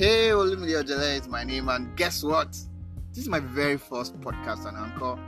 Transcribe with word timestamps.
Hey, 0.00 0.30
Olumide 0.30 0.82
Ojele 0.82 1.20
is 1.20 1.28
my 1.28 1.44
name, 1.44 1.68
and 1.68 1.94
guess 1.94 2.24
what? 2.24 2.52
This 2.52 3.18
is 3.18 3.28
my 3.28 3.38
very 3.38 3.76
first 3.76 4.18
podcast 4.22 4.64
on 4.64 4.74
Anchor, 4.74 5.18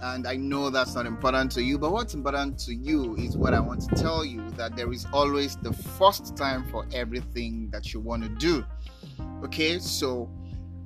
and 0.00 0.28
I 0.28 0.36
know 0.36 0.70
that's 0.70 0.94
not 0.94 1.06
important 1.06 1.50
to 1.54 1.60
you, 1.64 1.76
but 1.76 1.90
what's 1.90 2.14
important 2.14 2.56
to 2.60 2.72
you 2.72 3.16
is 3.16 3.36
what 3.36 3.52
I 3.52 3.58
want 3.58 3.80
to 3.80 3.96
tell 3.96 4.24
you 4.24 4.48
that 4.50 4.76
there 4.76 4.92
is 4.92 5.08
always 5.12 5.56
the 5.56 5.72
first 5.72 6.36
time 6.36 6.64
for 6.70 6.86
everything 6.92 7.68
that 7.72 7.92
you 7.92 7.98
want 7.98 8.22
to 8.22 8.28
do. 8.28 8.64
Okay, 9.42 9.80
so 9.80 10.30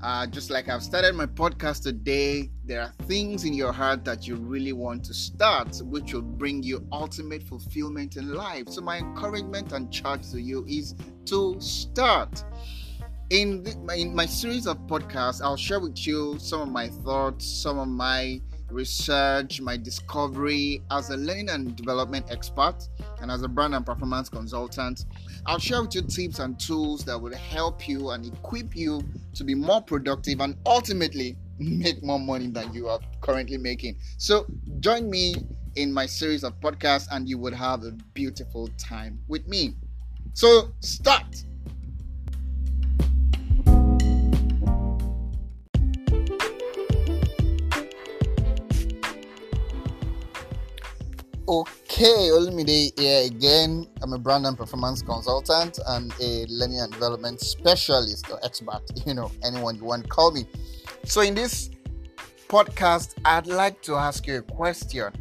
uh, 0.03 0.27
just 0.27 0.51
like 0.51 0.71
I've 0.71 0.83
started 0.83 1.15
my 1.15 1.27
podcast 1.27 1.83
today, 1.83 2.51
there 2.65 2.81
are 2.81 2.95
things 3.03 3.45
in 3.45 3.53
your 3.53 3.73
heart 3.73 4.03
that 4.07 4.27
you 4.27 4.37
really 4.37 4.73
want 4.73 5.05
to 5.05 5.13
start, 5.13 5.77
which 5.85 6.15
will 6.15 6.23
bring 6.23 6.63
you 6.63 6.87
ultimate 6.91 7.43
fulfillment 7.43 8.17
in 8.17 8.33
life. 8.33 8.71
So, 8.71 8.81
my 8.81 8.97
encouragement 8.97 9.73
and 9.73 9.93
charge 9.93 10.31
to 10.31 10.41
you 10.41 10.65
is 10.67 10.95
to 11.27 11.61
start. 11.61 12.43
In, 13.31 13.65
the, 13.65 13.73
in 13.97 14.15
my 14.15 14.25
series 14.25 14.69
of 14.69 14.79
podcasts, 14.87 15.43
I'll 15.43 15.57
share 15.57 15.81
with 15.81 16.07
you 16.07 16.39
some 16.39 16.61
of 16.61 16.69
my 16.69 16.89
thoughts, 16.89 17.45
some 17.45 17.77
of 17.81 17.89
my 17.89 18.41
research, 18.71 19.61
my 19.61 19.77
discovery 19.77 20.83
as 20.93 21.11
a 21.11 21.17
learning 21.17 21.49
and 21.49 21.75
development 21.75 22.27
expert 22.31 22.77
and 23.21 23.31
as 23.31 23.43
a 23.43 23.49
brand 23.49 23.75
and 23.75 23.85
performance 23.85 24.29
consultant. 24.29 25.07
I'll 25.45 25.59
share 25.59 25.83
with 25.83 25.97
you 25.97 26.03
tips 26.03 26.39
and 26.39 26.59
tools 26.61 27.05
that 27.07 27.21
will 27.21 27.35
help 27.35 27.89
you 27.89 28.11
and 28.11 28.25
equip 28.27 28.77
you 28.77 29.03
to 29.35 29.43
be 29.43 29.57
more 29.57 29.83
productive 29.83 30.41
and 30.41 30.57
ultimately 30.65 31.37
make 31.59 32.05
more 32.05 32.21
money 32.21 32.47
than 32.47 32.73
you 32.73 32.89
are 32.89 33.01
currently 33.23 33.57
making. 33.57 33.97
So, 34.19 34.47
join 34.79 35.11
me 35.11 35.35
in 35.75 35.93
my 35.93 36.07
series 36.07 36.45
of 36.45 36.61
podcasts 36.61 37.09
and 37.11 37.29
you 37.29 37.39
would 37.39 37.55
have 37.55 37.83
a 37.83 37.91
beautiful 38.15 38.69
time 38.79 39.19
with 39.27 39.49
me. 39.49 39.75
So, 40.33 40.73
start. 40.81 41.45
Okay, 51.49 52.29
Olumide 52.33 52.99
here 52.99 53.25
again. 53.25 53.87
I'm 54.03 54.13
a 54.13 54.19
brand 54.19 54.47
and 54.47 54.57
performance 54.57 55.01
consultant 55.01 55.79
and 55.87 56.13
a 56.21 56.45
learning 56.49 56.81
and 56.81 56.93
development 56.93 57.39
specialist 57.39 58.29
or 58.29 58.45
expert, 58.45 58.83
you 59.07 59.15
know, 59.15 59.31
anyone 59.45 59.77
you 59.77 59.85
want 59.85 60.03
to 60.03 60.09
call 60.09 60.33
me. 60.33 60.45
So, 61.05 61.21
in 61.21 61.37
this 61.37 61.71
podcast, 62.49 63.15
I'd 63.25 63.47
like 63.47 63.81
to 63.83 63.95
ask 63.95 64.27
you 64.27 64.39
a 64.39 64.43
question, 64.43 65.13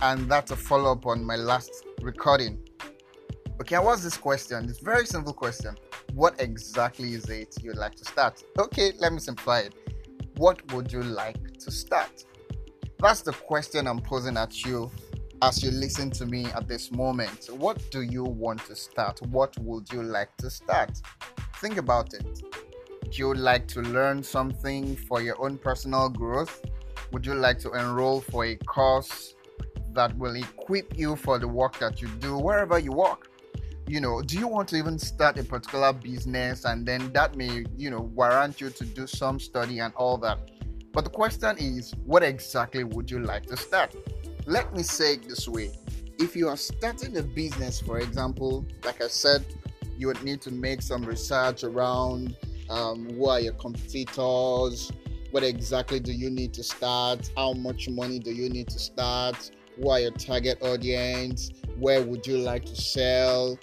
and 0.00 0.30
that's 0.30 0.52
a 0.52 0.56
follow 0.56 0.92
up 0.92 1.04
on 1.06 1.24
my 1.24 1.34
last 1.34 1.84
recording. 2.00 2.60
Okay, 3.60 3.76
what's 3.78 4.04
this 4.04 4.16
question? 4.16 4.68
It's 4.68 4.78
very 4.78 5.04
simple 5.04 5.32
question. 5.32 5.76
What 6.14 6.40
exactly 6.40 7.14
is 7.14 7.28
it 7.28 7.56
you'd 7.60 7.76
like 7.76 7.96
to 7.96 8.04
start? 8.04 8.44
Okay, 8.56 8.92
let 9.00 9.12
me 9.12 9.18
simplify 9.18 9.62
it. 9.62 9.74
What 10.36 10.72
would 10.72 10.92
you 10.92 11.02
like 11.02 11.58
to 11.58 11.72
start? 11.72 12.24
That's 13.00 13.22
the 13.22 13.32
question 13.32 13.88
I'm 13.88 14.00
posing 14.00 14.36
at 14.36 14.64
you 14.64 14.92
as 15.42 15.62
you 15.62 15.70
listen 15.70 16.10
to 16.10 16.26
me 16.26 16.46
at 16.46 16.68
this 16.68 16.92
moment. 16.92 17.48
What 17.50 17.90
do 17.90 18.02
you 18.02 18.24
want 18.24 18.64
to 18.66 18.76
start? 18.76 19.20
What 19.28 19.58
would 19.60 19.90
you 19.92 20.02
like 20.02 20.36
to 20.38 20.50
start? 20.50 21.00
Think 21.56 21.78
about 21.78 22.12
it. 22.12 22.42
Would 23.02 23.18
you 23.18 23.34
like 23.34 23.66
to 23.68 23.80
learn 23.80 24.22
something 24.22 24.96
for 24.96 25.22
your 25.22 25.40
own 25.42 25.56
personal 25.58 26.08
growth? 26.08 26.60
Would 27.12 27.24
you 27.24 27.34
like 27.34 27.58
to 27.60 27.72
enroll 27.72 28.20
for 28.20 28.44
a 28.44 28.56
course 28.56 29.34
that 29.92 30.16
will 30.16 30.36
equip 30.36 30.96
you 30.96 31.16
for 31.16 31.38
the 31.38 31.48
work 31.48 31.78
that 31.78 32.00
you 32.00 32.08
do 32.18 32.38
wherever 32.38 32.78
you 32.78 32.92
work? 32.92 33.30
You 33.88 34.00
know, 34.00 34.22
do 34.22 34.38
you 34.38 34.46
want 34.46 34.68
to 34.68 34.76
even 34.76 34.98
start 34.98 35.38
a 35.38 35.42
particular 35.42 35.92
business 35.92 36.64
and 36.64 36.86
then 36.86 37.12
that 37.12 37.34
may, 37.34 37.64
you 37.76 37.90
know, 37.90 38.00
warrant 38.00 38.60
you 38.60 38.70
to 38.70 38.84
do 38.84 39.06
some 39.06 39.40
study 39.40 39.80
and 39.80 39.92
all 39.94 40.18
that? 40.18 40.38
But 40.92 41.04
the 41.04 41.10
question 41.10 41.56
is, 41.58 41.92
what 42.04 42.22
exactly 42.22 42.84
would 42.84 43.10
you 43.10 43.20
like 43.20 43.46
to 43.46 43.56
start? 43.56 43.94
Let 44.46 44.74
me 44.74 44.82
say 44.82 45.14
it 45.14 45.28
this 45.28 45.48
way. 45.48 45.70
If 46.18 46.36
you 46.36 46.48
are 46.48 46.56
starting 46.56 47.16
a 47.16 47.22
business 47.22 47.80
for 47.80 47.98
example 47.98 48.66
like 48.84 49.00
i 49.02 49.08
said 49.08 49.42
you 49.96 50.06
would 50.06 50.22
need 50.22 50.42
to 50.42 50.50
make 50.50 50.82
some 50.82 51.02
research 51.02 51.64
around 51.64 52.36
um, 52.68 53.08
who 53.10 53.26
are 53.26 53.40
your 53.40 53.54
competitors 53.54 54.92
what 55.30 55.42
exactly 55.42 55.98
do 55.98 56.12
you 56.12 56.28
need 56.28 56.52
to 56.52 56.62
start 56.62 57.30
how 57.36 57.54
much 57.54 57.88
money 57.88 58.18
do 58.18 58.32
you 58.32 58.50
need 58.50 58.68
to 58.68 58.78
start 58.78 59.50
who 59.76 59.88
are 59.88 60.00
your 60.00 60.10
target 60.10 60.58
audience 60.62 61.52
where 61.78 62.02
would 62.02 62.26
you 62.26 62.36
like 62.36 62.66
to 62.66 62.76
sell 62.76 63.58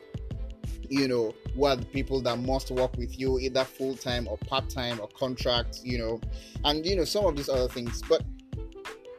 you 0.90 1.08
know 1.08 1.36
who 1.54 1.66
are 1.66 1.76
the 1.76 1.86
people 1.86 2.22
that 2.22 2.38
must 2.40 2.72
work 2.72 2.96
with 2.98 3.20
you 3.20 3.38
either 3.40 3.64
full-time 3.64 4.28
or 4.28 4.38
part-time 4.38 5.00
or 5.00 5.08
contract 5.10 5.82
you 5.84 6.00
know 6.00 6.20
and 6.66 6.86
you 6.86 6.96
know 6.96 7.04
some 7.04 7.26
of 7.26 7.36
these 7.36 7.50
other 7.50 7.68
things. 7.68 8.02
But 8.08 8.24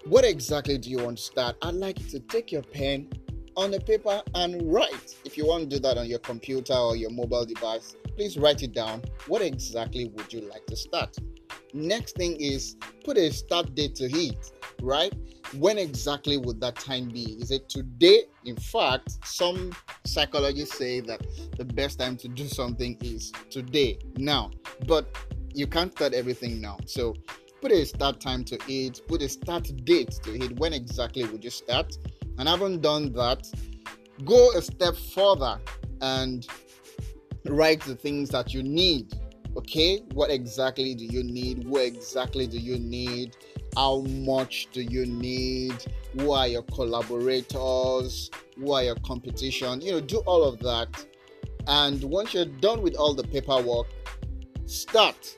what 0.08 0.24
exactly 0.24 0.78
do 0.78 0.88
you 0.88 0.98
want 0.98 1.18
to 1.18 1.22
start? 1.22 1.56
I'd 1.60 1.74
like 1.74 2.00
you 2.00 2.08
to 2.10 2.20
take 2.20 2.50
your 2.50 2.62
pen 2.62 3.08
on 3.56 3.74
a 3.74 3.80
paper 3.80 4.22
and 4.34 4.72
write. 4.72 5.16
If 5.26 5.36
you 5.36 5.46
want 5.46 5.68
to 5.68 5.76
do 5.76 5.80
that 5.80 5.98
on 5.98 6.06
your 6.06 6.18
computer 6.20 6.72
or 6.72 6.96
your 6.96 7.10
mobile 7.10 7.44
device, 7.44 7.94
please 8.16 8.38
write 8.38 8.62
it 8.62 8.72
down. 8.72 9.02
What 9.26 9.42
exactly 9.42 10.06
would 10.14 10.32
you 10.32 10.40
like 10.42 10.64
to 10.66 10.76
start? 10.76 11.16
Next 11.74 12.16
thing 12.16 12.36
is 12.36 12.76
put 13.04 13.18
a 13.18 13.30
start 13.30 13.74
date 13.74 13.94
to 13.96 14.08
hit, 14.08 14.50
right? 14.80 15.12
When 15.58 15.76
exactly 15.76 16.38
would 16.38 16.58
that 16.62 16.76
time 16.76 17.08
be? 17.08 17.36
Is 17.40 17.50
it 17.50 17.68
today? 17.68 18.24
In 18.46 18.56
fact, 18.56 19.18
some 19.26 19.72
psychologists 20.06 20.78
say 20.78 21.00
that 21.00 21.20
the 21.58 21.66
best 21.66 21.98
time 21.98 22.16
to 22.18 22.28
do 22.28 22.48
something 22.48 22.96
is 23.02 23.30
today, 23.50 23.98
now. 24.16 24.52
But 24.86 25.14
you 25.52 25.66
can't 25.66 25.92
start 25.92 26.14
everything 26.14 26.62
now. 26.62 26.78
So 26.86 27.14
put 27.60 27.72
a 27.72 27.84
start 27.84 28.20
time 28.20 28.44
to 28.44 28.58
it, 28.68 29.00
put 29.08 29.22
a 29.22 29.28
start 29.28 29.70
date 29.84 30.10
to 30.22 30.34
it. 30.34 30.58
When 30.58 30.72
exactly 30.72 31.24
would 31.24 31.42
you 31.42 31.50
start? 31.50 31.96
And 32.38 32.48
haven't 32.48 32.82
done 32.82 33.12
that, 33.14 33.50
go 34.24 34.52
a 34.52 34.62
step 34.62 34.94
further 34.96 35.58
and 36.00 36.46
write 37.46 37.80
the 37.80 37.96
things 37.96 38.30
that 38.30 38.54
you 38.54 38.62
need. 38.62 39.14
Okay, 39.56 39.98
what 40.12 40.30
exactly 40.30 40.94
do 40.94 41.04
you 41.04 41.24
need? 41.24 41.66
What 41.66 41.84
exactly 41.84 42.46
do 42.46 42.58
you 42.58 42.78
need? 42.78 43.36
How 43.74 44.02
much 44.02 44.68
do 44.72 44.82
you 44.82 45.04
need? 45.06 45.74
Who 46.16 46.32
are 46.32 46.46
your 46.46 46.62
collaborators? 46.62 48.30
Who 48.56 48.72
are 48.72 48.84
your 48.84 48.96
competition? 48.96 49.80
You 49.80 49.92
know, 49.92 50.00
do 50.00 50.18
all 50.18 50.44
of 50.44 50.60
that. 50.60 50.88
And 51.66 52.02
once 52.04 52.34
you're 52.34 52.44
done 52.44 52.82
with 52.82 52.94
all 52.94 53.14
the 53.14 53.24
paperwork, 53.24 53.88
start. 54.66 55.34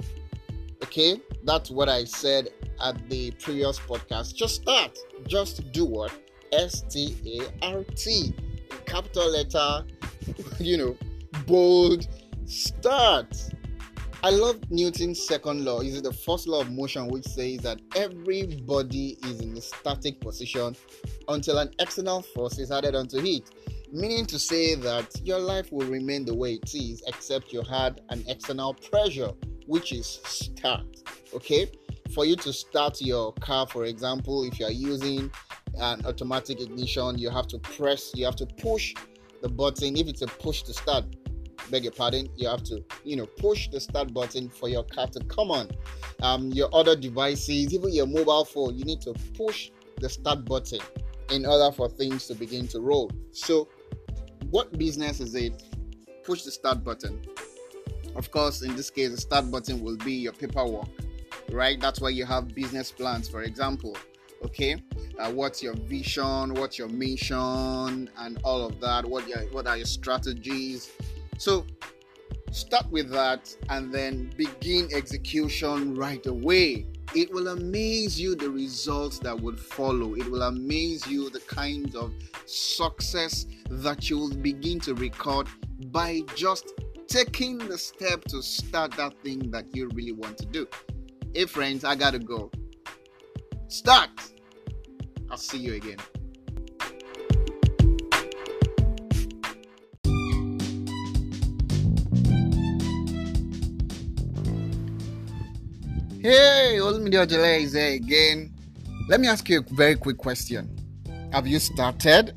Okay, 0.90 1.20
that's 1.44 1.70
what 1.70 1.88
I 1.88 2.02
said 2.02 2.48
at 2.82 3.08
the 3.08 3.30
previous 3.30 3.78
podcast. 3.78 4.34
Just 4.34 4.62
start. 4.62 4.98
Just 5.24 5.70
do 5.70 5.84
what? 5.84 6.10
S 6.52 6.82
T 6.90 7.16
A 7.62 7.64
R 7.64 7.84
T. 7.94 8.34
Capital 8.86 9.30
letter, 9.30 9.84
you 10.58 10.76
know, 10.76 10.96
bold. 11.46 12.08
Start. 12.46 13.36
I 14.24 14.30
love 14.30 14.68
Newton's 14.68 15.24
second 15.24 15.64
law. 15.64 15.78
Is 15.78 15.96
it 15.96 16.02
the 16.02 16.12
first 16.12 16.48
law 16.48 16.62
of 16.62 16.72
motion, 16.72 17.06
which 17.06 17.24
says 17.24 17.58
that 17.58 17.80
everybody 17.94 19.16
is 19.26 19.40
in 19.40 19.56
a 19.56 19.60
static 19.60 20.20
position 20.20 20.74
until 21.28 21.58
an 21.58 21.70
external 21.78 22.22
force 22.22 22.58
is 22.58 22.72
added 22.72 22.96
onto 22.96 23.18
it. 23.18 23.48
Meaning 23.92 24.26
to 24.26 24.40
say 24.40 24.74
that 24.74 25.24
your 25.24 25.38
life 25.38 25.70
will 25.70 25.86
remain 25.86 26.24
the 26.24 26.34
way 26.34 26.54
it 26.54 26.74
is, 26.74 27.00
except 27.06 27.52
you 27.52 27.62
had 27.62 28.00
an 28.08 28.24
external 28.26 28.74
pressure, 28.74 29.30
which 29.70 29.92
is 29.92 30.20
start 30.24 30.84
okay? 31.32 31.70
For 32.12 32.24
you 32.26 32.34
to 32.36 32.52
start 32.52 33.00
your 33.00 33.32
car 33.34 33.68
for 33.68 33.84
example 33.84 34.42
if 34.42 34.58
you 34.58 34.66
are 34.66 34.72
using 34.72 35.30
an 35.78 36.04
automatic 36.04 36.60
ignition 36.60 37.16
you 37.16 37.30
have 37.30 37.46
to 37.46 37.58
press 37.58 38.10
you 38.14 38.24
have 38.24 38.34
to 38.36 38.46
push 38.46 38.92
the 39.42 39.48
button. 39.48 39.96
If 39.96 40.08
it's 40.08 40.22
a 40.22 40.26
push 40.26 40.62
to 40.62 40.74
start 40.74 41.04
beg 41.70 41.84
your 41.84 41.92
pardon 41.92 42.28
you 42.36 42.48
have 42.48 42.64
to 42.64 42.84
you 43.04 43.14
know 43.14 43.26
push 43.26 43.68
the 43.68 43.80
start 43.80 44.12
button 44.12 44.48
for 44.48 44.68
your 44.68 44.82
car 44.82 45.06
to 45.06 45.24
come 45.26 45.52
on. 45.52 45.68
Um, 46.20 46.50
your 46.50 46.68
other 46.74 46.96
devices 46.96 47.72
even 47.72 47.92
your 47.92 48.08
mobile 48.08 48.44
phone 48.44 48.76
you 48.76 48.84
need 48.84 49.00
to 49.02 49.14
push 49.36 49.70
the 50.00 50.08
start 50.08 50.44
button 50.46 50.80
in 51.30 51.46
order 51.46 51.72
for 51.72 51.88
things 51.88 52.26
to 52.26 52.34
begin 52.34 52.66
to 52.68 52.80
roll. 52.80 53.08
So 53.30 53.68
what 54.50 54.76
business 54.76 55.20
is 55.20 55.36
it? 55.36 55.62
Push 56.24 56.42
the 56.42 56.50
start 56.50 56.82
button 56.82 57.22
of 58.16 58.30
course 58.30 58.62
in 58.62 58.74
this 58.76 58.90
case 58.90 59.10
the 59.10 59.20
start 59.20 59.50
button 59.50 59.80
will 59.82 59.96
be 59.98 60.12
your 60.12 60.32
paperwork 60.32 60.88
right? 61.52 61.80
That's 61.80 62.00
why 62.00 62.10
you 62.10 62.24
have 62.26 62.54
business 62.54 62.90
plans, 62.90 63.28
for 63.28 63.42
example. 63.42 63.96
Okay, 64.44 64.82
uh, 65.18 65.30
what's 65.30 65.62
your 65.62 65.74
vision? 65.74 66.54
What's 66.54 66.78
your 66.78 66.88
mission, 66.88 68.10
and 68.18 68.38
all 68.42 68.64
of 68.64 68.80
that? 68.80 69.04
What 69.04 69.28
your, 69.28 69.40
what 69.52 69.66
are 69.66 69.76
your 69.76 69.86
strategies? 69.86 70.90
So 71.36 71.66
start 72.50 72.90
with 72.90 73.10
that, 73.10 73.54
and 73.68 73.92
then 73.92 74.32
begin 74.36 74.88
execution 74.94 75.94
right 75.94 76.24
away. 76.26 76.86
It 77.14 77.30
will 77.32 77.48
amaze 77.48 78.20
you 78.20 78.34
the 78.34 78.48
results 78.48 79.18
that 79.18 79.38
would 79.38 79.58
follow. 79.58 80.14
It 80.14 80.30
will 80.30 80.42
amaze 80.42 81.06
you 81.06 81.28
the 81.28 81.40
kinds 81.40 81.94
of 81.94 82.12
success 82.46 83.46
that 83.68 84.08
you 84.08 84.16
will 84.16 84.34
begin 84.36 84.80
to 84.80 84.94
record 84.94 85.48
by 85.86 86.22
just 86.34 86.72
taking 87.10 87.58
the 87.58 87.76
step 87.76 88.22
to 88.22 88.40
start 88.40 88.92
that 88.92 89.12
thing 89.24 89.50
that 89.50 89.64
you 89.74 89.88
really 89.94 90.12
want 90.12 90.38
to 90.38 90.46
do. 90.46 90.66
Hey, 91.34 91.44
friends, 91.44 91.82
I 91.84 91.96
gotta 91.96 92.20
go. 92.20 92.52
Start. 93.66 94.10
I'll 95.28 95.36
see 95.36 95.58
you 95.58 95.74
again. 95.74 95.98
Hey, 106.22 106.76
Olumide 106.78 107.26
Ojele 107.26 107.62
is 107.62 107.72
there 107.72 107.94
again. 107.94 108.54
Let 109.08 109.20
me 109.20 109.26
ask 109.26 109.48
you 109.48 109.60
a 109.60 109.74
very 109.74 109.96
quick 109.96 110.18
question. 110.18 110.76
Have 111.32 111.48
you 111.48 111.58
started? 111.58 112.36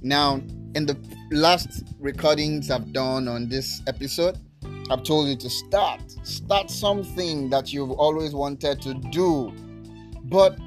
Now, 0.00 0.42
in 0.76 0.84
the 0.84 0.96
last 1.30 1.84
recordings 1.98 2.70
I've 2.70 2.92
done 2.92 3.28
on 3.28 3.48
this 3.48 3.80
episode, 3.86 4.36
I've 4.90 5.02
told 5.04 5.26
you 5.26 5.34
to 5.36 5.48
start. 5.48 6.02
Start 6.22 6.70
something 6.70 7.48
that 7.48 7.72
you've 7.72 7.92
always 7.92 8.34
wanted 8.34 8.82
to 8.82 8.92
do. 9.10 9.54
But 10.24 10.58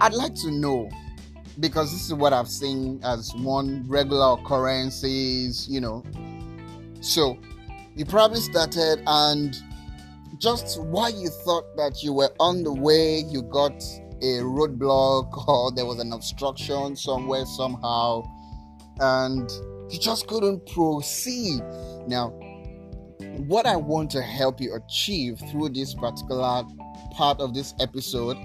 I'd 0.00 0.12
like 0.12 0.34
to 0.42 0.50
know 0.50 0.90
because 1.60 1.92
this 1.92 2.04
is 2.06 2.14
what 2.14 2.32
I've 2.32 2.48
seen 2.48 3.00
as 3.04 3.32
one 3.36 3.84
regular 3.86 4.40
occurrences, 4.40 5.68
you 5.68 5.80
know. 5.80 6.02
So 7.00 7.38
you 7.94 8.04
probably 8.04 8.40
started 8.40 9.04
and 9.06 9.56
just 10.38 10.82
why 10.82 11.10
you 11.10 11.28
thought 11.28 11.76
that 11.76 12.02
you 12.02 12.12
were 12.12 12.30
on 12.40 12.64
the 12.64 12.72
way, 12.72 13.20
you 13.20 13.42
got 13.42 13.80
a 14.20 14.42
roadblock 14.42 15.46
or 15.48 15.70
there 15.70 15.86
was 15.86 16.00
an 16.00 16.12
obstruction 16.12 16.96
somewhere 16.96 17.46
somehow, 17.46 18.24
and 19.00 19.50
you 19.90 19.98
just 19.98 20.26
couldn't 20.26 20.66
proceed. 20.66 21.60
Now, 22.06 22.30
what 23.46 23.66
I 23.66 23.76
want 23.76 24.10
to 24.12 24.22
help 24.22 24.60
you 24.60 24.74
achieve 24.74 25.40
through 25.50 25.70
this 25.70 25.94
particular 25.94 26.64
part 27.12 27.40
of 27.40 27.54
this 27.54 27.74
episode 27.80 28.36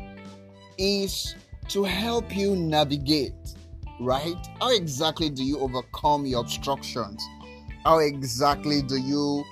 is 0.78 1.36
to 1.70 1.84
help 1.84 2.36
you 2.36 2.56
navigate, 2.56 3.34
right? 4.00 4.36
How 4.60 4.74
exactly 4.74 5.30
do 5.30 5.44
you 5.44 5.60
overcome 5.60 6.26
your 6.26 6.42
obstructions? 6.42 7.24
How 7.84 8.00
exactly 8.00 8.82
do 8.82 8.98
you 8.98 9.44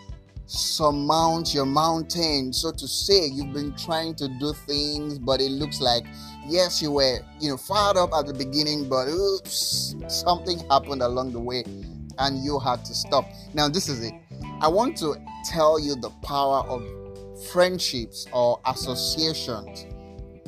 surmount 0.50 1.54
your 1.54 1.66
mountain. 1.66 2.52
So 2.52 2.72
to 2.72 2.88
say 2.88 3.28
you've 3.28 3.54
been 3.54 3.76
trying 3.76 4.16
to 4.16 4.28
do 4.40 4.54
things 4.66 5.20
but 5.20 5.42
it 5.42 5.52
looks 5.52 5.80
like 5.80 6.06
yes 6.48 6.82
you 6.82 6.92
were 6.92 7.20
you 7.40 7.50
know 7.50 7.58
fired 7.58 7.98
up 7.98 8.10
at 8.14 8.26
the 8.26 8.34
beginning 8.34 8.90
but 8.90 9.08
oops 9.08 9.96
something 10.08 10.58
happened 10.70 11.04
along 11.04 11.34
the 11.34 11.40
way 11.40 11.64
and 12.18 12.44
you 12.44 12.60
had 12.60 12.84
to 12.86 12.94
stop. 12.94 13.26
Now 13.54 13.70
this 13.70 13.88
is 13.88 14.04
it. 14.04 14.14
I 14.60 14.68
want 14.68 14.98
to 14.98 15.16
tell 15.46 15.80
you 15.80 15.96
the 15.96 16.10
power 16.24 16.68
of 16.68 16.84
friendships 17.52 18.26
or 18.34 18.60
associations. 18.66 19.86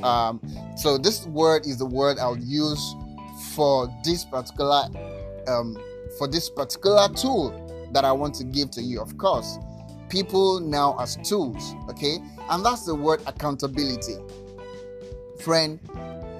Um, 0.03 0.41
so 0.77 0.97
this 0.97 1.27
word 1.27 1.67
is 1.67 1.77
the 1.77 1.85
word 1.85 2.17
i'll 2.17 2.37
use 2.37 2.95
for 3.53 3.87
this 4.03 4.25
particular 4.25 4.85
um, 5.47 5.77
for 6.17 6.27
this 6.27 6.49
particular 6.49 7.07
tool 7.09 7.51
that 7.93 8.03
i 8.03 8.11
want 8.11 8.33
to 8.35 8.43
give 8.43 8.71
to 8.71 8.81
you 8.81 8.99
of 8.99 9.15
course 9.19 9.59
people 10.11 10.59
now 10.59 10.97
as 10.99 11.15
tools, 11.23 11.73
okay? 11.89 12.19
And 12.49 12.65
that's 12.65 12.85
the 12.85 12.93
word 12.93 13.21
accountability. 13.25 14.17
Friend, 15.39 15.79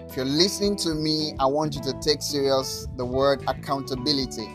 if 0.10 0.18
you're 0.18 0.26
listening 0.26 0.76
to 0.78 0.94
me, 0.94 1.34
I 1.40 1.46
want 1.46 1.76
you 1.76 1.82
to 1.84 1.94
take 2.02 2.22
serious 2.22 2.86
the 2.98 3.06
word 3.06 3.42
accountability. 3.48 4.48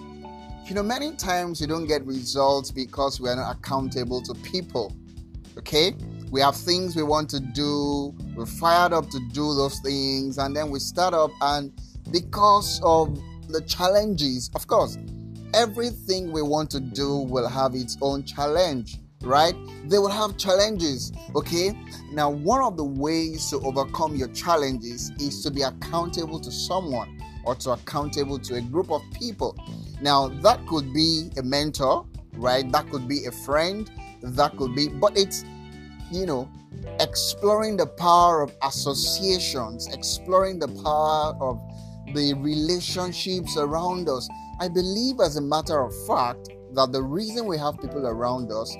You 0.66 0.74
know, 0.74 0.82
many 0.82 1.12
times 1.16 1.62
we 1.62 1.66
don't 1.66 1.86
get 1.86 2.04
results 2.04 2.70
because 2.70 3.18
we 3.18 3.30
are 3.30 3.36
not 3.36 3.56
accountable 3.56 4.20
to 4.20 4.34
people. 4.34 4.94
Okay? 5.56 5.94
We 6.30 6.42
have 6.42 6.54
things 6.54 6.94
we 6.94 7.02
want 7.02 7.30
to 7.30 7.40
do, 7.40 8.14
we're 8.34 8.44
fired 8.44 8.92
up 8.92 9.08
to 9.08 9.20
do 9.32 9.54
those 9.54 9.78
things, 9.80 10.36
and 10.36 10.54
then 10.54 10.70
we 10.70 10.78
start 10.78 11.14
up, 11.14 11.30
and 11.40 11.72
because 12.10 12.80
of 12.84 13.18
the 13.48 13.62
challenges, 13.62 14.50
of 14.54 14.66
course, 14.66 14.98
everything 15.54 16.32
we 16.32 16.42
want 16.42 16.68
to 16.72 16.80
do 16.80 17.16
will 17.16 17.48
have 17.48 17.74
its 17.74 17.96
own 18.02 18.24
challenge 18.24 18.98
right? 19.22 19.54
They 19.86 19.98
will 19.98 20.08
have 20.08 20.36
challenges, 20.36 21.12
okay? 21.34 21.72
Now, 22.12 22.30
one 22.30 22.62
of 22.62 22.76
the 22.76 22.84
ways 22.84 23.50
to 23.50 23.60
overcome 23.60 24.16
your 24.16 24.28
challenges 24.28 25.10
is 25.18 25.42
to 25.42 25.50
be 25.50 25.62
accountable 25.62 26.40
to 26.40 26.50
someone 26.50 27.20
or 27.44 27.54
to 27.56 27.70
accountable 27.70 28.38
to 28.40 28.56
a 28.56 28.60
group 28.60 28.90
of 28.90 29.02
people. 29.18 29.56
Now, 30.00 30.28
that 30.28 30.66
could 30.66 30.92
be 30.92 31.30
a 31.38 31.42
mentor, 31.42 32.06
right? 32.34 32.70
That 32.72 32.90
could 32.90 33.08
be 33.08 33.24
a 33.26 33.32
friend, 33.32 33.90
that 34.22 34.56
could 34.56 34.74
be, 34.74 34.88
but 34.88 35.16
it's, 35.16 35.44
you 36.10 36.26
know, 36.26 36.48
exploring 37.00 37.76
the 37.76 37.86
power 37.86 38.42
of 38.42 38.52
associations, 38.62 39.88
exploring 39.92 40.58
the 40.58 40.68
power 40.82 41.34
of 41.40 41.60
the 42.14 42.34
relationships 42.34 43.56
around 43.56 44.08
us. 44.08 44.28
I 44.60 44.68
believe, 44.68 45.20
as 45.20 45.36
a 45.36 45.40
matter 45.40 45.80
of 45.80 45.92
fact, 46.06 46.50
that 46.72 46.92
the 46.92 47.02
reason 47.02 47.46
we 47.46 47.58
have 47.58 47.80
people 47.80 48.06
around 48.06 48.52
us 48.52 48.76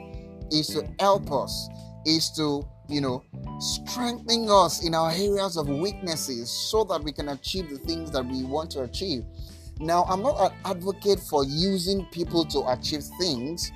is 0.51 0.69
to 0.69 0.89
help 1.01 1.33
us, 1.33 1.69
is 2.05 2.31
to, 2.33 2.67
you 2.89 3.01
know, 3.01 3.23
strengthen 3.59 4.49
us 4.51 4.85
in 4.85 4.95
our 4.95 5.11
areas 5.11 5.57
of 5.57 5.69
weaknesses 5.69 6.51
so 6.51 6.85
that 6.85 7.03
we 7.03 7.13
can 7.13 7.31
achieve 7.31 7.69
the 7.69 7.79
things 7.79 8.11
that 8.11 8.25
we 8.25 8.45
want 8.45 8.71
to 8.73 8.83
achieve. 8.83 9.25
Now, 9.79 10.05
I'm 10.05 10.23
not 10.23 10.41
an 10.41 10.57
advocate 10.65 11.21
for 11.21 11.45
using 11.45 12.07
people 12.07 12.45
to 12.47 12.65
achieve 12.69 13.03
things. 13.21 13.73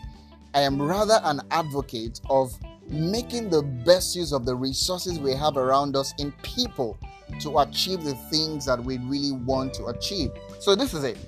I 0.55 0.61
am 0.63 0.81
rather 0.81 1.21
an 1.25 1.41
advocate 1.51 2.21
of 2.31 2.53
making 2.89 3.51
the 3.51 3.63
best 3.63 4.17
use 4.17 4.33
of 4.33 4.45
the 4.45 4.55
resources 4.55 5.19
we 5.19 5.35
have 5.35 5.57
around 5.57 5.97
us 5.97 6.15
in 6.19 6.33
people 6.43 6.99
to 7.41 7.59
achieve 7.59 8.03
the 8.03 8.15
things 8.31 8.67
that 8.67 8.83
we 8.83 8.99
really 8.99 9.33
want 9.33 9.75
to 9.75 9.87
achieve. 9.87 10.31
So, 10.59 10.75
this 10.75 10.95
is 10.95 11.05
it. 11.05 11.19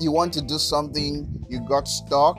You 0.00 0.10
want 0.10 0.32
to 0.34 0.42
do 0.42 0.58
something, 0.58 1.46
you 1.48 1.60
got 1.60 1.86
stuck, 1.86 2.38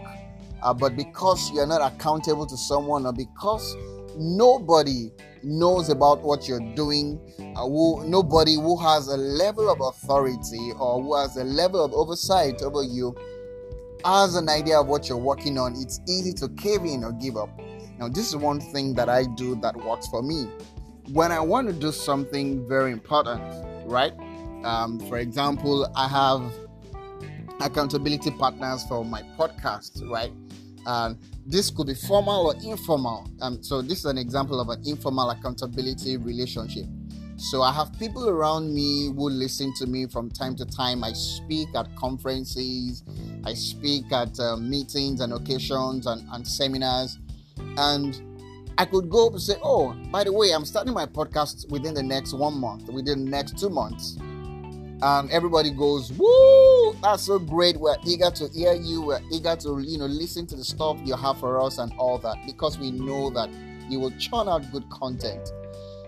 uh, 0.63 0.73
but 0.73 0.95
because 0.95 1.51
you're 1.51 1.67
not 1.67 1.81
accountable 1.93 2.45
to 2.47 2.57
someone 2.57 3.05
or 3.05 3.13
because 3.13 3.75
nobody 4.17 5.11
knows 5.43 5.89
about 5.89 6.21
what 6.21 6.47
you're 6.47 6.73
doing 6.73 7.19
uh, 7.57 7.67
who, 7.67 8.07
nobody 8.07 8.55
who 8.55 8.77
has 8.79 9.07
a 9.09 9.17
level 9.17 9.69
of 9.69 9.81
authority 9.81 10.71
or 10.79 11.03
who 11.03 11.15
has 11.15 11.35
a 11.35 11.43
level 11.43 11.83
of 11.83 11.93
oversight 11.93 12.61
over 12.61 12.81
you 12.83 13.13
has 14.05 14.35
an 14.35 14.49
idea 14.49 14.79
of 14.79 14.87
what 14.87 15.09
you're 15.09 15.17
working 15.17 15.57
on 15.57 15.73
it's 15.75 15.99
easy 16.07 16.31
to 16.33 16.47
cave 16.49 16.83
in 16.83 17.03
or 17.03 17.11
give 17.13 17.37
up. 17.37 17.49
Now 17.99 18.07
this 18.07 18.29
is 18.29 18.35
one 18.35 18.59
thing 18.59 18.93
that 18.95 19.09
i 19.09 19.25
do 19.35 19.55
that 19.61 19.75
works 19.75 20.07
for 20.07 20.23
me. 20.23 20.47
When 21.11 21.31
i 21.31 21.39
want 21.39 21.67
to 21.67 21.73
do 21.73 21.91
something 21.91 22.67
very 22.67 22.91
important 22.91 23.41
right? 23.85 24.13
Um, 24.63 24.97
for 25.09 25.17
example 25.17 25.91
i 25.95 26.07
have 26.07 26.53
accountability 27.59 28.31
partners 28.31 28.83
for 28.85 29.03
my 29.03 29.21
podcast 29.37 30.09
right 30.09 30.31
and 30.85 31.17
this 31.45 31.69
could 31.69 31.87
be 31.87 31.95
formal 31.95 32.47
or 32.47 32.55
informal. 32.63 33.29
Um, 33.41 33.61
so 33.61 33.81
this 33.81 33.99
is 33.99 34.05
an 34.05 34.17
example 34.17 34.59
of 34.59 34.69
an 34.69 34.81
informal 34.85 35.29
accountability 35.29 36.17
relationship. 36.17 36.85
So 37.37 37.61
I 37.61 37.71
have 37.73 37.97
people 37.97 38.29
around 38.29 38.73
me 38.73 39.07
who 39.07 39.29
listen 39.29 39.73
to 39.77 39.87
me 39.87 40.05
from 40.05 40.29
time 40.29 40.55
to 40.55 40.65
time. 40.65 41.03
I 41.03 41.13
speak 41.13 41.69
at 41.75 41.93
conferences, 41.95 43.03
I 43.43 43.53
speak 43.53 44.11
at 44.11 44.39
uh, 44.39 44.55
meetings 44.57 45.19
and 45.19 45.33
occasions 45.33 46.05
and, 46.05 46.23
and 46.31 46.47
seminars, 46.47 47.17
and 47.77 48.21
I 48.77 48.85
could 48.85 49.09
go 49.09 49.27
up 49.27 49.33
and 49.33 49.41
say, 49.41 49.55
"Oh, 49.61 49.93
by 50.11 50.23
the 50.23 50.31
way, 50.31 50.51
I'm 50.51 50.65
starting 50.65 50.93
my 50.93 51.05
podcast 51.05 51.69
within 51.69 51.93
the 51.93 52.03
next 52.03 52.33
one 52.33 52.59
month, 52.59 52.89
within 52.89 53.25
the 53.25 53.31
next 53.31 53.57
two 53.57 53.69
months." 53.69 54.17
And 55.03 55.29
everybody 55.31 55.69
goes, 55.69 56.11
"Woo! 56.13 56.93
That's 57.01 57.23
so 57.23 57.37
great! 57.37 57.77
We're 57.77 57.97
eager 58.05 58.31
to 58.31 58.47
hear 58.49 58.73
you. 58.73 59.01
We're 59.01 59.21
eager 59.31 59.55
to 59.57 59.79
you 59.79 59.97
know 59.97 60.05
listen 60.05 60.47
to 60.47 60.55
the 60.55 60.63
stuff 60.63 60.97
you 61.03 61.15
have 61.15 61.39
for 61.39 61.61
us 61.61 61.77
and 61.77 61.91
all 61.97 62.17
that 62.19 62.37
because 62.45 62.79
we 62.79 62.91
know 62.91 63.29
that 63.31 63.49
you 63.89 63.99
will 63.99 64.11
churn 64.11 64.47
out 64.47 64.71
good 64.71 64.89
content." 64.89 65.51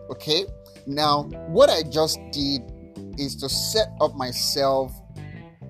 Okay. 0.09 0.45
Now, 0.87 1.23
what 1.49 1.69
I 1.69 1.83
just 1.83 2.19
did 2.31 2.61
is 3.17 3.35
to 3.37 3.49
set 3.49 3.89
up 3.99 4.15
myself 4.15 4.93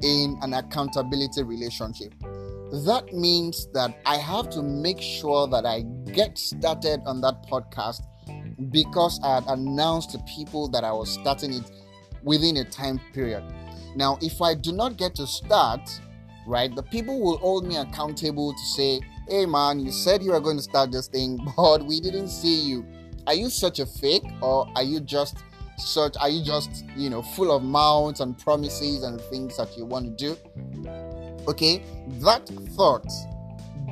in 0.03 0.37
an 0.41 0.53
accountability 0.53 1.41
relationship. 1.43 2.13
That 2.85 3.13
means 3.13 3.67
that 3.73 3.97
I 4.05 4.17
have 4.17 4.49
to 4.51 4.61
make 4.61 4.99
sure 4.99 5.47
that 5.47 5.65
I 5.65 5.81
get 6.11 6.37
started 6.37 7.01
on 7.05 7.21
that 7.21 7.47
podcast 7.47 8.01
because 8.71 9.19
I 9.23 9.35
had 9.35 9.45
announced 9.47 10.11
to 10.11 10.19
people 10.35 10.67
that 10.69 10.83
I 10.83 10.91
was 10.91 11.09
starting 11.09 11.53
it 11.53 11.71
within 12.25 12.57
a 12.57 12.65
time 12.65 12.99
period. 13.13 13.43
Now, 13.95 14.17
if 14.21 14.41
I 14.41 14.53
do 14.53 14.73
not 14.73 14.97
get 14.97 15.15
to 15.15 15.25
start, 15.25 15.81
right, 16.45 16.75
the 16.75 16.83
people 16.83 17.21
will 17.21 17.37
hold 17.37 17.65
me 17.65 17.77
accountable 17.77 18.51
to 18.51 18.65
say, 18.75 18.99
hey 19.29 19.45
man, 19.45 19.79
you 19.79 19.91
said 19.91 20.21
you 20.21 20.31
were 20.31 20.41
going 20.41 20.57
to 20.57 20.63
start 20.63 20.91
this 20.91 21.07
thing, 21.07 21.39
but 21.57 21.85
we 21.85 22.01
didn't 22.01 22.27
see 22.27 22.59
you. 22.67 22.85
Are 23.27 23.33
you 23.33 23.49
such 23.49 23.79
a 23.79 23.85
fake 23.85 24.25
or 24.41 24.67
are 24.75 24.83
you 24.83 24.99
just 24.99 25.37
such 25.77 26.15
are 26.21 26.29
you 26.29 26.41
just 26.41 26.85
you 26.95 27.09
know 27.09 27.21
full 27.21 27.53
of 27.53 27.61
mouths 27.61 28.21
and 28.21 28.37
promises 28.37 29.03
and 29.03 29.19
things 29.19 29.57
that 29.57 29.67
you 29.75 29.83
want 29.83 30.05
to 30.05 30.11
do 30.25 30.37
okay 31.49 31.83
that 32.21 32.47
thought 32.77 33.05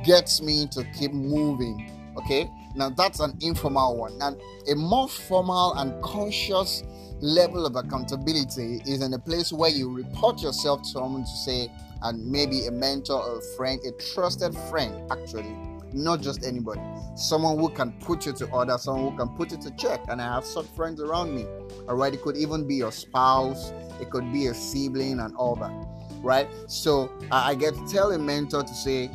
gets 0.04 0.42
me 0.42 0.66
to 0.68 0.84
keep 0.96 1.12
moving. 1.12 1.90
Okay, 2.16 2.48
now 2.74 2.90
that's 2.90 3.20
an 3.20 3.36
informal 3.40 3.96
one. 3.96 4.18
And 4.20 4.40
a 4.70 4.74
more 4.74 5.08
formal 5.08 5.74
and 5.74 6.02
conscious 6.02 6.82
level 7.20 7.64
of 7.66 7.76
accountability 7.76 8.82
is 8.86 9.02
in 9.02 9.14
a 9.14 9.18
place 9.18 9.52
where 9.52 9.70
you 9.70 9.90
report 9.90 10.42
yourself 10.42 10.82
to 10.82 10.88
someone 10.88 11.22
to 11.22 11.36
say, 11.44 11.68
and 12.02 12.24
maybe 12.30 12.66
a 12.66 12.70
mentor 12.70 13.22
or 13.22 13.38
a 13.38 13.56
friend, 13.56 13.80
a 13.86 13.92
trusted 14.12 14.54
friend, 14.70 15.10
actually, 15.10 15.56
not 15.92 16.20
just 16.20 16.44
anybody. 16.44 16.80
Someone 17.14 17.58
who 17.58 17.70
can 17.70 17.92
put 17.92 18.26
you 18.26 18.32
to 18.34 18.46
order, 18.50 18.76
someone 18.76 19.12
who 19.12 19.16
can 19.16 19.28
put 19.36 19.52
you 19.52 19.58
to 19.58 19.70
check. 19.76 20.00
And 20.08 20.20
I 20.20 20.34
have 20.34 20.44
such 20.44 20.66
friends 20.76 21.00
around 21.00 21.34
me. 21.34 21.46
All 21.88 21.94
right, 21.94 22.12
it 22.12 22.20
could 22.20 22.36
even 22.36 22.66
be 22.66 22.74
your 22.74 22.92
spouse, 22.92 23.72
it 24.00 24.10
could 24.10 24.30
be 24.32 24.48
a 24.48 24.54
sibling, 24.54 25.20
and 25.20 25.34
all 25.36 25.54
that. 25.56 25.72
Right? 26.20 26.48
So 26.66 27.10
I 27.30 27.54
get 27.54 27.74
to 27.74 27.86
tell 27.86 28.12
a 28.12 28.18
mentor 28.18 28.64
to 28.64 28.74
say, 28.74 29.10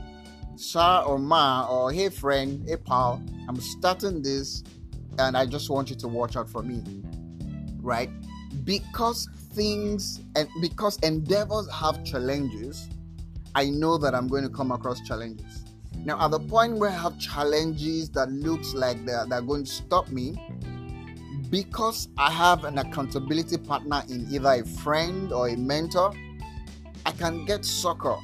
Sir 0.59 1.03
or 1.07 1.17
Ma, 1.17 1.65
or 1.69 1.89
hey 1.89 2.09
friend, 2.09 2.65
hey 2.67 2.75
pal, 2.75 3.23
I'm 3.47 3.61
starting 3.61 4.21
this 4.21 4.61
and 5.17 5.37
I 5.37 5.45
just 5.45 5.69
want 5.69 5.89
you 5.89 5.95
to 5.95 6.07
watch 6.09 6.35
out 6.35 6.49
for 6.49 6.61
me. 6.61 6.83
Right? 7.81 8.09
Because 8.65 9.29
things 9.53 10.19
and 10.35 10.49
because 10.59 10.99
endeavors 10.99 11.71
have 11.71 12.03
challenges, 12.03 12.89
I 13.55 13.69
know 13.69 13.97
that 13.99 14.13
I'm 14.13 14.27
going 14.27 14.43
to 14.43 14.49
come 14.49 14.73
across 14.73 14.99
challenges. 14.99 15.63
Now, 16.03 16.19
at 16.25 16.31
the 16.31 16.41
point 16.41 16.75
where 16.75 16.89
I 16.89 16.97
have 16.97 17.17
challenges 17.17 18.09
that 18.09 18.29
looks 18.29 18.73
like 18.73 19.05
they're, 19.05 19.25
they're 19.27 19.41
going 19.41 19.63
to 19.63 19.71
stop 19.71 20.09
me, 20.09 20.35
because 21.49 22.09
I 22.17 22.31
have 22.31 22.65
an 22.65 22.79
accountability 22.79 23.57
partner 23.59 24.03
in 24.09 24.27
either 24.29 24.61
a 24.61 24.65
friend 24.65 25.31
or 25.31 25.47
a 25.47 25.55
mentor, 25.55 26.13
I 27.05 27.11
can 27.11 27.45
get 27.45 27.63
succor. 27.63 28.17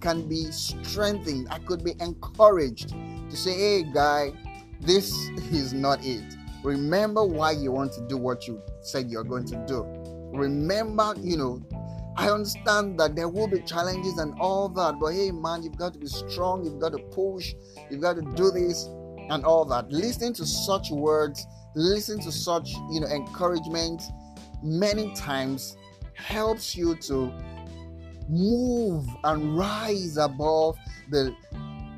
Can 0.00 0.28
be 0.28 0.44
strengthened. 0.52 1.48
I 1.50 1.58
could 1.58 1.82
be 1.82 1.94
encouraged 2.00 2.90
to 2.90 3.36
say, 3.36 3.54
hey, 3.54 3.82
guy, 3.92 4.32
this 4.80 5.12
is 5.50 5.72
not 5.72 6.04
it. 6.04 6.36
Remember 6.62 7.24
why 7.24 7.52
you 7.52 7.72
want 7.72 7.92
to 7.94 8.06
do 8.06 8.16
what 8.16 8.46
you 8.46 8.62
said 8.82 9.10
you're 9.10 9.24
going 9.24 9.46
to 9.46 9.56
do. 9.66 9.84
Remember, 10.32 11.14
you 11.18 11.36
know, 11.36 11.62
I 12.16 12.30
understand 12.30 12.98
that 13.00 13.16
there 13.16 13.28
will 13.28 13.48
be 13.48 13.60
challenges 13.60 14.18
and 14.18 14.34
all 14.38 14.68
that, 14.70 14.96
but 15.00 15.14
hey, 15.14 15.30
man, 15.30 15.62
you've 15.62 15.76
got 15.76 15.92
to 15.94 15.98
be 15.98 16.06
strong, 16.06 16.64
you've 16.64 16.78
got 16.78 16.92
to 16.92 16.98
push, 16.98 17.54
you've 17.90 18.00
got 18.00 18.16
to 18.16 18.22
do 18.22 18.50
this 18.50 18.84
and 19.28 19.44
all 19.44 19.64
that. 19.66 19.90
Listening 19.90 20.32
to 20.34 20.46
such 20.46 20.90
words, 20.90 21.46
listening 21.74 22.22
to 22.24 22.32
such, 22.32 22.70
you 22.90 23.00
know, 23.00 23.06
encouragement 23.08 24.02
many 24.62 25.12
times 25.14 25.76
helps 26.14 26.74
you 26.74 26.94
to 26.96 27.32
move 28.28 29.06
and 29.24 29.56
rise 29.56 30.16
above 30.16 30.76
the 31.10 31.34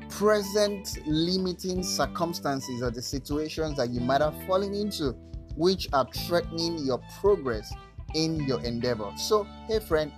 present 0.09 0.99
limiting 1.05 1.83
circumstances 1.83 2.81
or 2.81 2.91
the 2.91 3.01
situations 3.01 3.77
that 3.77 3.89
you 3.89 4.01
might 4.01 4.21
have 4.21 4.35
fallen 4.47 4.73
into, 4.73 5.11
which 5.55 5.87
are 5.93 6.07
threatening 6.27 6.77
your 6.85 6.99
progress 7.19 7.71
in 8.15 8.43
your 8.45 8.61
endeavor. 8.63 9.11
So, 9.17 9.47
hey, 9.67 9.79
friend, 9.79 10.11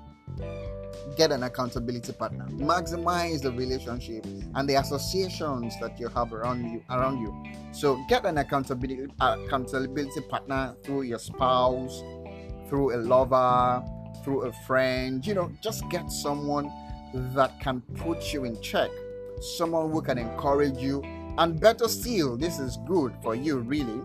get 1.18 1.32
an 1.32 1.44
accountability 1.44 2.14
partner. 2.14 2.48
Maximize 2.52 3.42
the 3.42 3.52
relationship 3.52 4.26
and 4.56 4.68
the 4.68 4.76
associations 4.76 5.76
that 5.82 6.00
you 6.00 6.08
have 6.10 6.32
around 6.34 6.64
you. 6.72 6.84
Around 6.90 7.20
you. 7.20 7.54
So, 7.74 8.04
get 8.08 8.26
an 8.26 8.38
accountability 8.38 9.08
accountability 9.20 10.22
partner 10.22 10.76
through 10.84 11.04
your 11.04 11.20
spouse, 11.20 12.02
through 12.70 12.96
a 12.96 12.98
lover, 12.98 13.84
through 14.24 14.44
a 14.44 14.52
friend. 14.52 15.26
You 15.26 15.34
know, 15.34 15.52
just 15.62 15.88
get 15.90 16.12
someone 16.12 16.72
that 17.14 17.60
can 17.60 17.82
put 17.96 18.34
you 18.34 18.46
in 18.46 18.60
check 18.62 18.90
someone 19.42 19.92
who 19.92 20.02
can 20.02 20.18
encourage 20.18 20.78
you, 20.78 21.02
and 21.38 21.60
better 21.60 21.88
still, 21.88 22.38
this 22.38 22.60
is 22.60 22.78
good 22.86 23.14
for 23.22 23.36
you 23.36 23.60
really. 23.60 24.02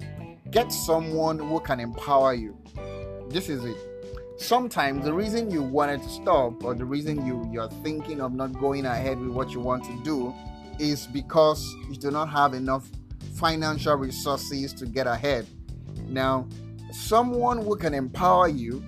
Get 0.50 0.73
someone 0.73 1.38
who 1.38 1.61
can 1.61 1.80
empower 1.80 2.35
you. 2.35 2.56
This 3.28 3.49
is 3.49 3.64
it. 3.64 3.76
Sometimes 4.38 5.04
the 5.04 5.12
reason 5.12 5.50
you 5.50 5.62
wanted 5.62 6.02
to 6.02 6.08
stop 6.08 6.62
or 6.62 6.75
the 6.75 6.85
reason 6.85 7.26
you, 7.26 7.49
you're 7.52 7.70
thinking 7.82 8.20
of 8.20 8.35
not 8.35 8.52
going 8.61 8.87
ahead 8.87 9.18
with 9.18 9.30
what 9.30 9.50
you 9.50 9.61
want 9.61 9.85
to 9.85 10.02
do 10.04 10.35
is 10.78 11.06
because 11.06 11.64
you 11.88 11.96
do 11.96 12.11
not 12.11 12.28
have 12.28 12.54
enough 12.54 12.88
financial 13.35 13.94
resources 13.94 14.73
to 14.75 14.87
get 14.87 15.06
ahead. 15.06 15.46
Now, 16.06 16.46
someone 16.92 17.64
who 17.64 17.76
can 17.76 17.94
empower 17.94 18.49
you 18.49 18.85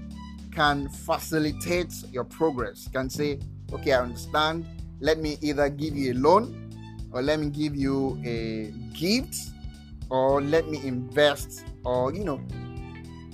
can 0.58 0.88
facilitate 0.88 1.94
your 2.10 2.24
progress, 2.24 2.88
can 2.92 3.08
say, 3.08 3.38
okay, 3.72 3.92
I 3.92 4.02
understand. 4.02 4.66
Let 4.98 5.20
me 5.20 5.38
either 5.40 5.68
give 5.68 5.94
you 5.94 6.14
a 6.14 6.16
loan 6.16 6.72
or 7.12 7.22
let 7.22 7.38
me 7.38 7.48
give 7.48 7.76
you 7.76 8.20
a 8.26 8.72
gift 8.92 9.36
or 10.10 10.42
let 10.42 10.68
me 10.68 10.84
invest 10.84 11.64
or 11.84 12.12
you 12.12 12.24
know 12.24 12.40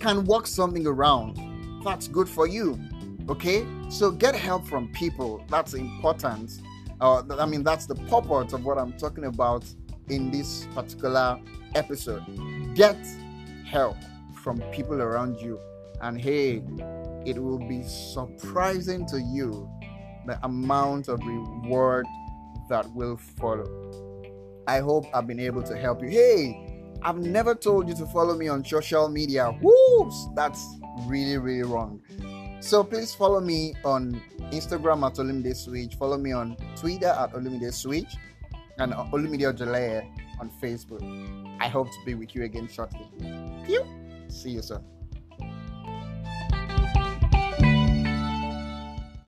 can 0.00 0.26
work 0.26 0.46
something 0.46 0.86
around. 0.86 1.40
That's 1.82 2.08
good 2.08 2.28
for 2.28 2.46
you 2.46 2.78
okay? 3.28 3.66
So 3.88 4.10
get 4.10 4.34
help 4.34 4.66
from 4.66 4.88
people. 4.88 5.42
That's 5.48 5.72
important. 5.72 6.60
Uh, 7.00 7.22
i 7.40 7.46
mean 7.46 7.64
that's 7.64 7.86
the 7.86 7.96
purpose 7.96 8.52
of 8.52 8.64
what 8.64 8.78
i'm 8.78 8.92
talking 8.92 9.24
about 9.24 9.64
in 10.08 10.30
this 10.30 10.68
particular 10.74 11.40
episode. 11.74 12.22
Get 12.74 12.98
help 13.64 13.96
from 14.34 14.60
people 14.72 15.00
around 15.02 15.40
you. 15.40 15.58
And 16.02 16.20
hey 16.20 16.62
it 17.26 17.42
will 17.42 17.58
be 17.58 17.82
surprising 17.82 19.06
to 19.06 19.20
you 19.20 19.68
the 20.26 20.38
amount 20.44 21.08
of 21.08 21.20
reward 21.24 22.06
that 22.68 22.90
will 22.94 23.16
follow. 23.16 23.64
I 24.66 24.80
hope 24.80 25.04
I've 25.14 25.26
been 25.26 25.40
able 25.40 25.62
to 25.64 25.76
help 25.76 26.02
you. 26.02 26.08
Hey, 26.08 26.74
I've 27.02 27.18
never 27.18 27.54
told 27.54 27.88
you 27.88 27.94
to 27.96 28.06
follow 28.06 28.34
me 28.36 28.48
on 28.48 28.64
social 28.64 29.08
media. 29.08 29.50
Whoops, 29.60 30.28
that's 30.34 30.64
really, 31.06 31.36
really 31.36 31.62
wrong. 31.62 32.00
So 32.60 32.82
please 32.82 33.14
follow 33.14 33.40
me 33.40 33.74
on 33.84 34.22
Instagram 34.50 35.06
at 35.06 35.16
Olumide 35.16 35.54
Switch. 35.54 35.96
Follow 35.96 36.16
me 36.16 36.32
on 36.32 36.56
Twitter 36.76 37.08
at 37.08 37.34
Olumide 37.34 37.72
Switch 37.74 38.16
and 38.78 38.92
Olumide 38.92 39.52
Ojalaye 39.52 40.08
on 40.40 40.50
Facebook. 40.62 41.02
I 41.60 41.68
hope 41.68 41.88
to 41.88 41.98
be 42.06 42.14
with 42.14 42.34
you 42.34 42.44
again 42.44 42.68
shortly. 42.68 43.06
See 44.28 44.50
you 44.50 44.62
soon. 44.62 44.93